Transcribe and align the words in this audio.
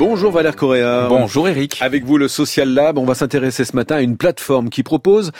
Bonjour 0.00 0.30
Valère 0.30 0.54
Correa. 0.54 1.08
Bonjour 1.08 1.48
Eric. 1.48 1.78
Avec 1.80 2.04
vous 2.04 2.18
le 2.18 2.28
Social 2.28 2.68
Lab, 2.68 2.98
on 2.98 3.04
va 3.04 3.16
s'intéresser 3.16 3.64
ce 3.64 3.74
matin 3.74 3.96
à 3.96 4.00
une 4.00 4.16
plateforme 4.16 4.70
qui 4.70 4.84
propose 4.84 5.32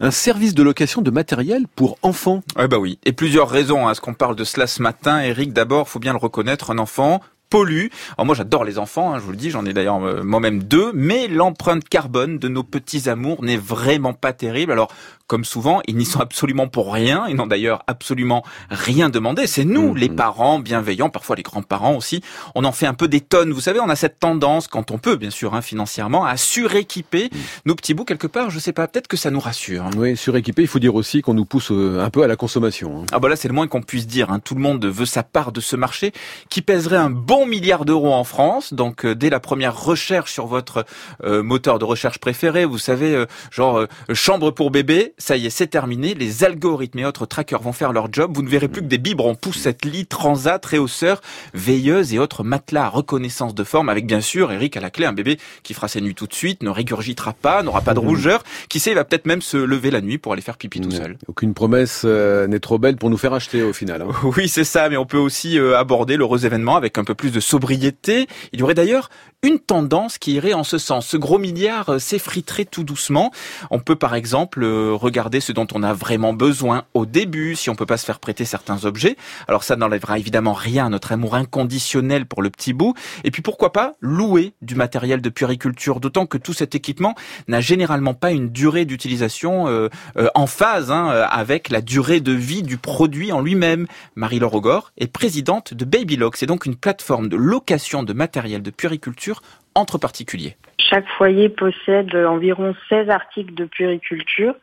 un 0.00 0.10
service 0.10 0.52
de 0.52 0.64
location 0.64 1.00
de 1.00 1.12
matériel 1.12 1.66
pour 1.76 1.96
enfants. 2.02 2.42
Eh 2.58 2.66
bah 2.66 2.78
oui, 2.78 2.98
et 3.04 3.12
plusieurs 3.12 3.48
raisons 3.48 3.86
à 3.86 3.94
ce 3.94 4.00
qu'on 4.00 4.14
parle 4.14 4.34
de 4.34 4.42
cela 4.42 4.66
ce 4.66 4.82
matin. 4.82 5.20
Eric, 5.20 5.52
d'abord, 5.52 5.88
faut 5.88 6.00
bien 6.00 6.10
le 6.10 6.18
reconnaître, 6.18 6.72
un 6.72 6.78
enfant 6.78 7.20
pollue. 7.50 7.88
Alors 8.16 8.26
moi 8.26 8.34
j'adore 8.34 8.64
les 8.64 8.78
enfants, 8.78 9.12
hein, 9.12 9.18
je 9.18 9.24
vous 9.24 9.32
le 9.32 9.36
dis, 9.36 9.50
j'en 9.50 9.66
ai 9.66 9.72
d'ailleurs 9.72 10.02
euh, 10.02 10.22
moi-même 10.22 10.62
deux, 10.62 10.92
mais 10.94 11.28
l'empreinte 11.28 11.88
carbone 11.88 12.38
de 12.38 12.48
nos 12.48 12.62
petits 12.62 13.08
amours 13.08 13.42
n'est 13.44 13.56
vraiment 13.56 14.14
pas 14.14 14.32
terrible. 14.32 14.72
Alors 14.72 14.90
comme 15.30 15.44
souvent, 15.44 15.80
ils 15.86 15.96
n'y 15.96 16.06
sont 16.06 16.18
absolument 16.18 16.66
pour 16.66 16.92
rien. 16.92 17.28
Ils 17.28 17.36
n'ont 17.36 17.46
d'ailleurs 17.46 17.84
absolument 17.86 18.42
rien 18.68 19.10
demandé. 19.10 19.46
C'est 19.46 19.64
nous, 19.64 19.94
les 19.94 20.08
mhm. 20.08 20.16
parents 20.16 20.58
bienveillants, 20.58 21.08
parfois 21.08 21.36
les 21.36 21.44
grands-parents 21.44 21.94
aussi. 21.94 22.20
On 22.56 22.64
en 22.64 22.72
fait 22.72 22.86
un 22.86 22.94
peu 22.94 23.06
des 23.06 23.20
tonnes. 23.20 23.52
Vous 23.52 23.60
savez, 23.60 23.78
on 23.78 23.88
a 23.88 23.94
cette 23.94 24.18
tendance, 24.18 24.66
quand 24.66 24.90
on 24.90 24.98
peut, 24.98 25.14
bien 25.14 25.30
sûr, 25.30 25.54
hein, 25.54 25.62
financièrement, 25.62 26.24
à 26.24 26.36
suréquiper 26.36 27.30
mhm. 27.32 27.40
nos 27.66 27.76
petits 27.76 27.94
bouts 27.94 28.04
quelque 28.04 28.26
part. 28.26 28.50
Je 28.50 28.58
sais 28.58 28.72
pas, 28.72 28.88
peut-être 28.88 29.06
que 29.06 29.16
ça 29.16 29.30
nous 29.30 29.38
rassure. 29.38 29.84
Hein. 29.84 29.90
Oui, 29.96 30.16
suréquiper, 30.16 30.62
il 30.62 30.68
faut 30.68 30.80
dire 30.80 30.96
aussi 30.96 31.22
qu'on 31.22 31.34
nous 31.34 31.44
pousse 31.44 31.70
euh, 31.70 32.04
un 32.04 32.10
peu 32.10 32.24
à 32.24 32.26
la 32.26 32.34
consommation. 32.34 33.02
Hein. 33.02 33.06
Ah 33.12 33.20
bah 33.20 33.28
là, 33.28 33.36
c'est 33.36 33.46
le 33.46 33.54
moins 33.54 33.68
qu'on 33.68 33.82
puisse 33.82 34.08
dire. 34.08 34.36
Tout 34.44 34.56
le 34.56 34.60
monde 34.60 34.84
veut 34.84 35.06
sa 35.06 35.22
part 35.22 35.52
de 35.52 35.60
ce 35.60 35.76
marché 35.76 36.10
qui 36.48 36.60
pèserait 36.60 36.96
un 36.96 37.10
bon 37.10 37.39
milliard 37.46 37.84
d'euros 37.84 38.12
en 38.12 38.24
France. 38.24 38.74
Donc, 38.74 39.04
euh, 39.04 39.14
dès 39.14 39.30
la 39.30 39.40
première 39.40 39.80
recherche 39.80 40.32
sur 40.32 40.46
votre 40.46 40.84
euh, 41.24 41.42
moteur 41.42 41.78
de 41.78 41.84
recherche 41.84 42.18
préféré, 42.18 42.64
vous 42.64 42.78
savez, 42.78 43.24
genre 43.50 43.86
chambre 44.12 44.50
pour 44.50 44.70
bébé, 44.70 45.14
ça 45.18 45.36
y 45.36 45.46
est, 45.46 45.50
c'est 45.50 45.66
terminé. 45.66 46.14
Les 46.14 46.44
algorithmes 46.44 47.00
et 47.00 47.04
autres 47.04 47.26
trackers 47.26 47.62
vont 47.62 47.72
faire 47.72 47.92
leur 47.92 48.12
job. 48.12 48.32
Vous 48.34 48.42
ne 48.42 48.48
verrez 48.48 48.68
plus 48.68 48.82
que 48.82 48.86
des 48.86 48.98
biberons, 48.98 49.34
poussettes, 49.34 49.84
lits, 49.84 50.06
transats, 50.06 50.60
réhausseurs, 50.64 51.20
veilleuses 51.54 52.14
et 52.14 52.18
autres 52.18 52.44
matelas 52.44 52.84
à 52.84 52.88
reconnaissance 52.88 53.54
de 53.54 53.64
forme 53.64 53.88
avec 53.88 54.06
bien 54.06 54.20
sûr, 54.20 54.52
Eric 54.52 54.76
à 54.76 54.80
la 54.80 54.90
clé, 54.90 55.06
un 55.06 55.12
bébé 55.12 55.38
qui 55.62 55.74
fera 55.74 55.88
ses 55.88 56.00
nuits 56.00 56.14
tout 56.14 56.26
de 56.26 56.34
suite, 56.34 56.62
ne 56.62 56.70
régurgitera 56.70 57.32
pas, 57.32 57.62
n'aura 57.62 57.80
pas 57.80 57.94
de 57.94 58.00
mmh. 58.00 58.06
rougeur. 58.06 58.42
Qui 58.68 58.80
sait, 58.80 58.90
il 58.90 58.94
va 58.94 59.04
peut-être 59.04 59.26
même 59.26 59.42
se 59.42 59.56
lever 59.56 59.90
la 59.90 60.00
nuit 60.00 60.18
pour 60.18 60.32
aller 60.32 60.42
faire 60.42 60.56
pipi 60.56 60.80
tout 60.80 60.88
mmh. 60.88 60.92
seul. 60.92 61.18
Aucune 61.28 61.54
promesse 61.54 62.02
euh, 62.04 62.46
n'est 62.46 62.60
trop 62.60 62.78
belle 62.78 62.96
pour 62.96 63.10
nous 63.10 63.16
faire 63.16 63.32
acheter 63.32 63.62
au 63.62 63.72
final. 63.72 64.02
Hein. 64.02 64.08
Oui, 64.36 64.48
c'est 64.48 64.64
ça, 64.64 64.88
mais 64.88 64.96
on 64.96 65.06
peut 65.06 65.18
aussi 65.18 65.58
euh, 65.58 65.76
aborder 65.76 66.16
l'heureux 66.16 66.46
événement 66.46 66.76
avec 66.76 66.98
un 66.98 67.04
peu 67.04 67.14
plus 67.14 67.29
de 67.32 67.40
sobriété. 67.40 68.26
Il 68.52 68.60
y 68.60 68.62
aurait 68.62 68.74
d'ailleurs 68.74 69.10
une 69.42 69.58
tendance 69.58 70.18
qui 70.18 70.32
irait 70.34 70.52
en 70.52 70.64
ce 70.64 70.76
sens. 70.76 71.06
Ce 71.06 71.16
gros 71.16 71.38
milliard 71.38 71.88
euh, 71.88 71.98
s'effriterait 71.98 72.66
tout 72.66 72.84
doucement. 72.84 73.30
On 73.70 73.78
peut 73.78 73.96
par 73.96 74.14
exemple 74.14 74.64
regarder 74.64 75.40
ce 75.40 75.52
dont 75.52 75.66
on 75.74 75.82
a 75.82 75.94
vraiment 75.94 76.34
besoin 76.34 76.84
au 76.92 77.06
début, 77.06 77.56
si 77.56 77.70
on 77.70 77.74
peut 77.74 77.86
pas 77.86 77.96
se 77.96 78.04
faire 78.04 78.20
prêter 78.20 78.44
certains 78.44 78.84
objets. 78.84 79.16
Alors 79.48 79.64
ça 79.64 79.76
n'enlèvera 79.76 80.18
évidemment 80.18 80.52
rien 80.52 80.86
à 80.86 80.88
notre 80.90 81.12
amour 81.12 81.34
inconditionnel 81.34 82.26
pour 82.26 82.42
le 82.42 82.50
petit 82.50 82.72
bout. 82.72 82.94
Et 83.24 83.30
puis 83.30 83.42
pourquoi 83.42 83.72
pas 83.72 83.94
louer 84.00 84.52
du 84.60 84.74
matériel 84.74 85.22
de 85.22 85.28
puériculture, 85.30 86.00
d'autant 86.00 86.26
que 86.26 86.36
tout 86.38 86.52
cet 86.52 86.74
équipement 86.74 87.14
n'a 87.48 87.60
généralement 87.60 88.14
pas 88.14 88.32
une 88.32 88.50
durée 88.50 88.84
d'utilisation 88.84 89.68
euh, 89.68 89.88
euh, 90.16 90.28
en 90.34 90.46
phase 90.46 90.90
hein, 90.90 91.08
avec 91.30 91.70
la 91.70 91.80
durée 91.80 92.20
de 92.20 92.32
vie 92.32 92.62
du 92.62 92.76
produit 92.76 93.32
en 93.32 93.40
lui-même. 93.40 93.86
Marie-Laure 94.16 94.54
Ogor 94.54 94.92
est 94.98 95.10
présidente 95.10 95.74
de 95.74 95.84
Babylock. 95.84 96.36
C'est 96.36 96.46
donc 96.46 96.66
une 96.66 96.76
plateforme 96.76 97.19
de 97.28 97.36
location 97.36 98.02
de 98.02 98.12
matériel 98.12 98.62
de 98.62 98.70
puériculture 98.70 99.42
entre 99.74 99.98
particuliers. 99.98 100.56
Chaque 100.78 101.06
foyer 101.18 101.48
possède 101.48 102.14
environ 102.14 102.74
16 102.88 103.10
articles 103.10 103.54
de 103.54 103.64
puériculture 103.64 104.54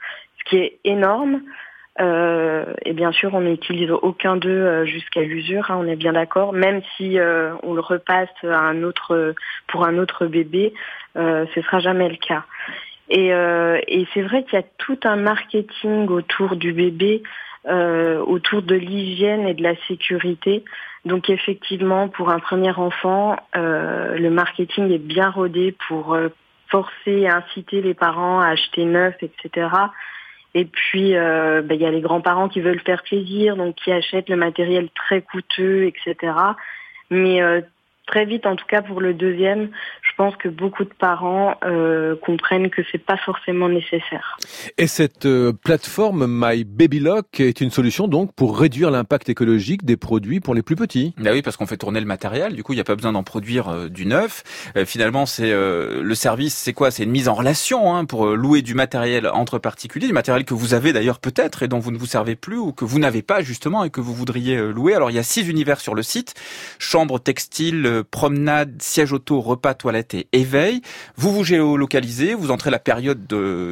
qui 0.45 0.57
est 0.57 0.79
énorme. 0.83 1.41
Euh, 1.99 2.65
et 2.85 2.93
bien 2.93 3.11
sûr, 3.11 3.33
on 3.33 3.41
n'utilise 3.41 3.89
aucun 3.89 4.37
d'eux 4.37 4.49
euh, 4.49 4.85
jusqu'à 4.85 5.21
l'usure, 5.21 5.71
hein, 5.71 5.77
on 5.79 5.87
est 5.87 5.95
bien 5.95 6.13
d'accord. 6.13 6.53
Même 6.53 6.81
si 6.95 7.17
euh, 7.17 7.53
on 7.63 7.73
le 7.73 7.81
repasse 7.81 8.29
à 8.43 8.59
un 8.59 8.83
autre, 8.83 9.33
pour 9.67 9.85
un 9.85 9.97
autre 9.97 10.27
bébé, 10.27 10.73
ce 11.15 11.61
sera 11.63 11.79
jamais 11.79 12.09
le 12.09 12.17
cas. 12.17 12.43
Et 13.09 13.31
c'est 14.13 14.21
vrai 14.21 14.43
qu'il 14.43 14.53
y 14.53 14.61
a 14.61 14.65
tout 14.77 14.99
un 15.03 15.15
marketing 15.15 16.07
autour 16.09 16.55
du 16.55 16.73
bébé, 16.73 17.23
autour 17.67 18.61
de 18.61 18.75
l'hygiène 18.75 19.47
et 19.47 19.53
de 19.53 19.63
la 19.63 19.75
sécurité. 19.87 20.63
Donc 21.05 21.29
effectivement, 21.29 22.07
pour 22.07 22.29
un 22.29 22.39
premier 22.39 22.71
enfant, 22.71 23.37
le 23.53 24.29
marketing 24.29 24.91
est 24.91 24.97
bien 24.97 25.29
rodé 25.29 25.75
pour 25.87 26.17
forcer 26.69 27.11
et 27.11 27.29
inciter 27.29 27.81
les 27.81 27.93
parents 27.93 28.39
à 28.39 28.49
acheter 28.49 28.85
neuf, 28.85 29.15
etc. 29.21 29.67
Et 30.53 30.65
puis, 30.65 31.15
euh, 31.15 31.61
bah, 31.61 31.75
il 31.75 31.81
y 31.81 31.85
a 31.85 31.91
les 31.91 32.01
grands-parents 32.01 32.49
qui 32.49 32.61
veulent 32.61 32.81
faire 32.81 33.03
plaisir, 33.03 33.55
donc 33.55 33.75
qui 33.75 33.91
achètent 33.91 34.29
le 34.29 34.37
matériel 34.37 34.89
très 34.95 35.21
coûteux, 35.21 35.85
etc. 35.85 36.33
Mais 37.09 37.41
euh, 37.41 37.61
très 38.07 38.25
vite, 38.25 38.45
en 38.45 38.55
tout 38.55 38.65
cas 38.65 38.81
pour 38.81 39.01
le 39.01 39.13
deuxième, 39.13 39.69
je 40.01 40.11
pense 40.17 40.35
que 40.37 40.47
beaucoup 40.47 40.85
de 40.85 40.93
parents 40.97 41.55
euh, 41.63 42.15
comprennent 42.15 42.69
que 42.69 42.81
c'est 42.91 42.97
pas 42.97 43.17
forcément 43.17 43.69
nécessaire. 43.69 44.37
Et 44.77 44.87
cette 44.87 45.25
euh, 45.25 45.53
plateforme 45.53 46.25
My 46.27 46.63
Baby 46.63 46.99
Lock 46.99 47.39
est 47.39 47.61
une 47.61 47.69
solution 47.69 48.07
donc 48.07 48.33
pour 48.33 48.57
réduire 48.57 48.89
l'impact 48.89 49.29
écologique 49.29 49.85
des 49.85 49.97
produits 49.97 50.39
pour 50.39 50.55
les 50.55 50.63
plus 50.63 50.75
petits. 50.75 51.13
Bah 51.17 51.31
oui, 51.33 51.41
parce 51.41 51.57
qu'on 51.57 51.67
fait 51.67 51.77
tourner 51.77 51.99
le 51.99 52.05
matériel, 52.05 52.55
du 52.55 52.63
coup 52.63 52.73
il 52.73 52.77
n'y 52.77 52.81
a 52.81 52.85
pas 52.85 52.95
besoin 52.95 53.11
d'en 53.11 53.23
produire 53.23 53.67
euh, 53.67 53.89
du 53.89 54.05
neuf. 54.05 54.43
finalement, 54.85 55.25
c'est 55.25 55.51
le 55.51 56.15
service, 56.15 56.55
c'est 56.55 56.73
quoi? 56.73 56.91
C'est 56.91 57.03
une 57.03 57.11
mise 57.11 57.27
en 57.27 57.33
relation 57.33 57.93
hein, 57.93 58.05
pour 58.05 58.27
louer 58.27 58.61
du 58.61 58.73
matériel 58.73 59.27
entre 59.27 59.59
particuliers, 59.59 60.07
du 60.07 60.13
matériel 60.13 60.45
que 60.45 60.53
vous 60.53 60.73
avez 60.73 60.93
d'ailleurs 60.93 61.19
peut-être 61.19 61.63
et 61.63 61.67
dont 61.67 61.79
vous 61.79 61.91
ne 61.91 61.97
vous 61.97 62.05
servez 62.05 62.35
plus 62.35 62.57
ou 62.57 62.71
que 62.71 62.85
vous 62.85 62.99
n'avez 62.99 63.21
pas 63.21 63.41
justement 63.41 63.83
et 63.83 63.89
que 63.89 63.99
vous 63.99 64.13
voudriez 64.13 64.57
louer. 64.71 64.93
Alors 64.95 65.11
il 65.11 65.15
y 65.15 65.19
a 65.19 65.23
six 65.23 65.47
univers 65.47 65.81
sur 65.81 65.93
le 65.93 66.03
site 66.03 66.35
chambre, 66.79 67.19
textile 67.19 67.96
promenade, 68.03 68.81
siège 68.81 69.13
auto, 69.13 69.41
repas, 69.41 69.73
toilette 69.73 70.13
et 70.13 70.27
éveil. 70.33 70.81
Vous 71.15 71.31
vous 71.31 71.43
géolocalisez, 71.43 72.33
vous 72.33 72.51
entrez 72.51 72.69
la 72.69 72.79
période 72.79 73.27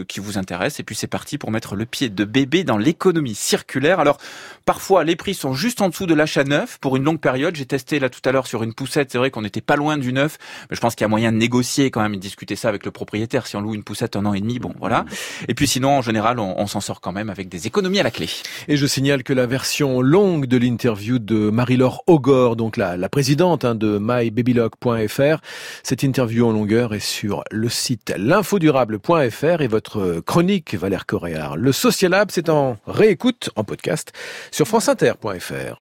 qui 0.08 0.20
vous 0.20 0.38
intéresse 0.38 0.80
et 0.80 0.84
puis 0.84 0.96
c'est 0.96 1.08
parti 1.08 1.38
pour 1.38 1.52
mettre 1.52 1.76
le 1.76 1.86
pied 1.86 2.10
de 2.10 2.26
bébé 2.26 2.64
dans 2.64 2.78
l'économie 2.78 3.36
circulaire. 3.36 4.00
Alors 4.00 4.18
parfois 4.66 5.04
les 5.04 5.16
prix 5.16 5.34
sont 5.34 5.54
juste 5.54 5.82
en 5.82 5.90
dessous 5.90 6.06
de 6.06 6.14
l'achat 6.14 6.44
neuf 6.44 6.78
pour 6.80 6.96
une 6.96 7.04
longue 7.04 7.20
période. 7.20 7.56
J'ai 7.56 7.66
testé 7.66 8.00
là 8.00 8.10
tout 8.10 8.22
à 8.26 8.32
l'heure 8.32 8.48
sur 8.48 8.64
une 8.64 8.74
poussette, 8.74 9.12
c'est 9.12 9.18
vrai 9.18 9.32
qu'on 9.32 9.42
n'était 9.42 9.62
pas 9.62 9.76
loin 9.76 9.98
du 9.98 10.14
neuf, 10.14 10.38
mais 10.70 10.76
je 10.76 10.82
pense 10.82 10.96
qu'il 10.96 11.04
y 11.04 11.06
a 11.06 11.10
moyen 11.10 11.32
de 11.32 11.38
négocier 11.38 11.92
quand 11.92 12.02
même 12.02 12.14
et 12.14 12.18
de 12.18 12.22
discuter 12.22 12.56
ça 12.56 12.70
avec 12.70 12.86
le 12.86 12.92
propriétaire. 12.92 13.48
Si 13.48 13.56
on 13.56 13.62
loue 13.62 13.76
une 13.76 13.84
poussette 13.84 14.16
un 14.16 14.26
an 14.26 14.34
et 14.34 14.42
demi, 14.42 14.60
bon 14.60 14.74
voilà. 14.80 15.06
Et 15.48 15.54
puis 15.54 15.68
sinon 15.68 15.98
en 15.98 16.02
général 16.02 16.40
on, 16.40 16.68
s'en 16.68 16.82
sort 16.82 17.00
quand 17.00 17.12
même 17.12 17.30
avec 17.30 17.48
des 17.48 17.68
économies 17.68 18.00
à 18.00 18.04
la 18.04 18.12
clé. 18.12 18.28
Et 18.68 18.78
je 18.78 18.88
signale 18.88 19.24
que 19.24 19.34
la 19.34 19.46
version 19.46 20.02
longue 20.02 20.46
de 20.48 20.58
l'interview 20.58 21.20
de 21.20 21.50
Marie-Laure 21.50 22.04
Ogor, 22.08 22.56
donc 22.56 22.78
la, 22.78 22.98
la 22.98 23.10
présidente 23.10 23.66
hein, 23.66 23.76
de 23.76 23.98
My 24.16 24.32
babylock.fr. 24.32 25.42
Cette 25.84 26.04
interview 26.04 26.48
en 26.48 26.52
longueur 26.52 26.94
est 26.94 27.00
sur 27.00 27.44
le 27.52 27.70
site 27.70 28.14
l'infodurable.fr 28.18 29.62
et 29.62 29.68
votre 29.68 30.22
chronique 30.26 30.76
Valère 30.76 31.06
Coréard. 31.06 31.58
Le 31.58 31.72
Social 31.72 32.12
Lab, 32.12 32.30
c'est 32.32 32.50
en 32.50 32.78
réécoute, 32.88 33.50
en 33.56 33.64
podcast, 33.64 34.12
sur 34.52 34.68
franceinter.fr. 34.68 35.74